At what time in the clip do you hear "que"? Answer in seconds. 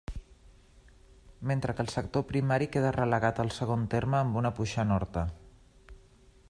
1.79-1.85